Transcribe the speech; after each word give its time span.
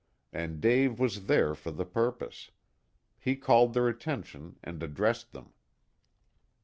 And 0.33 0.59
Dave 0.61 0.99
was 0.99 1.27
there 1.27 1.53
for 1.53 1.69
the 1.69 1.85
purpose. 1.85 2.49
He 3.19 3.35
called 3.35 3.75
their 3.75 3.87
attention 3.87 4.57
and 4.63 4.81
addressed 4.81 5.31
them. 5.31 5.53